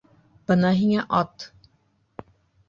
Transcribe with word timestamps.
Бына 0.51 0.71
һиңә 0.79 1.03
ат! 1.19 1.47